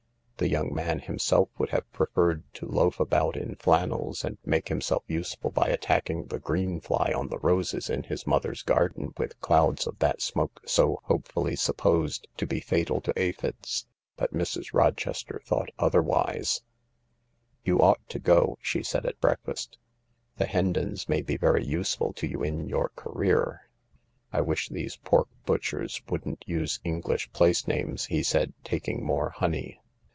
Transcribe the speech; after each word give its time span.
The 0.37 0.49
young 0.49 0.73
man 0.73 0.97
himself 0.97 1.49
would 1.59 1.69
have 1.69 1.87
preferred 1.91 2.41
to 2.55 2.65
loaf 2.65 2.99
about 2.99 3.37
in 3.37 3.57
flannels 3.57 4.25
and 4.25 4.39
make 4.43 4.69
himself 4.69 5.03
useful 5.05 5.51
by 5.51 5.67
attacking 5.67 6.25
the 6.25 6.39
green 6.39 6.79
fly 6.79 7.13
on 7.15 7.27
the 7.27 7.37
roses 7.37 7.91
in 7.91 8.01
his 8.01 8.25
mother's 8.25 8.63
garden 8.63 9.13
with 9.19 9.39
clouds 9.39 9.85
of 9.85 9.99
that 9.99 10.19
smoke 10.19 10.59
so 10.65 10.99
hopefully 11.03 11.55
sup 11.55 11.77
posed 11.77 12.27
to 12.37 12.47
be 12.47 12.59
fatal 12.59 13.01
to 13.01 13.11
aphides. 13.15 13.85
But 14.17 14.33
Mrs. 14.33 14.73
Rochester 14.73 15.43
thought 15.45 15.69
otherwise. 15.77 16.63
10 16.63 16.63
THE 16.63 16.63
LARK" 16.63 17.59
You 17.65 17.79
ought 17.79 18.09
to 18.09 18.17
go," 18.17 18.57
she 18.63 18.81
said 18.81 19.05
at 19.05 19.21
breakfast. 19.21 19.77
"The 20.37 20.47
Hen 20.47 20.73
dons 20.73 21.07
may 21.07 21.21
be 21.21 21.37
very 21.37 21.63
useful 21.63 22.13
to 22.13 22.25
you 22.25 22.41
in 22.41 22.67
your 22.67 22.89
career." 22.95 23.69
"I 24.33 24.41
wish 24.41 24.69
these 24.69 24.95
pork 24.97 25.29
butchers 25.45 26.01
wouldn't 26.09 26.43
use 26.47 26.79
English 26.83 27.31
Place 27.31 27.67
names," 27.67 28.05
he 28.05 28.23
said, 28.23 28.55
taking 28.63 29.05
more 29.05 29.29
honey. 29.29 29.77